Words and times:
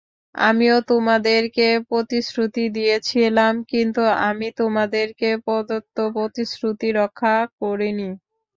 আমিও 0.35 0.77
তোমাদেরকে 0.89 1.67
প্রতিশ্রুতি 1.89 2.63
দিয়েছিলাম, 2.77 3.53
কিন্তু 3.71 4.01
আমি 4.29 4.47
তোমাদেরকে 4.59 5.29
প্রদত্ত 5.45 5.97
প্রতিশ্রুতি 6.15 6.87
রক্ষা 6.99 7.33
করিনি। 7.59 8.09